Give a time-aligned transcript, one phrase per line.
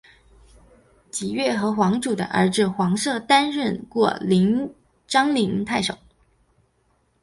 [1.11, 4.15] 蒯越和黄祖的儿子黄射担任过
[5.07, 5.95] 章陵太守。